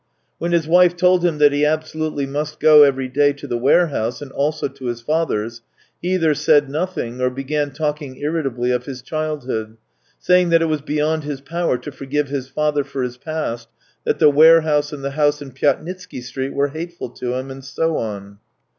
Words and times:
When 0.39 0.51
his 0.51 0.67
wife 0.67 0.95
told 0.97 1.23
him 1.23 1.37
that 1.37 1.51
he 1.51 1.63
absolutely 1.63 2.25
must, 2.25 2.59
go 2.59 2.81
every 2.81 3.07
day 3.07 3.33
to 3.33 3.45
the 3.45 3.55
warehouse 3.55 4.19
and 4.19 4.31
also 4.31 4.67
to 4.67 4.85
his 4.85 4.99
father's, 4.99 5.61
he 6.01 6.15
either 6.15 6.33
said 6.33 6.71
nothing, 6.71 7.21
or 7.21 7.29
began 7.29 7.69
talking 7.69 8.17
irritably 8.17 8.71
of 8.71 8.85
his 8.85 9.03
childhood, 9.03 9.77
saying 10.17 10.49
that 10.49 10.61
it 10.63 10.65
was 10.65 10.81
beyond 10.81 11.23
his 11.23 11.39
power 11.39 11.77
to 11.77 11.91
forgive 11.91 12.29
his 12.29 12.47
father 12.47 12.83
for 12.83 13.03
his 13.03 13.17
past, 13.17 13.67
that 14.03 14.17
the 14.17 14.31
warehouse 14.31 14.91
and 14.91 15.03
the 15.03 15.11
house 15.11 15.39
in 15.39 15.51
Pyatnitsky 15.51 16.21
Street 16.23 16.53
were 16.55 16.69
hateful 16.69 17.11
to 17.11 17.35
him, 17.35 17.51
and 17.51 17.63
so 17.63 17.95
on. 17.97 18.39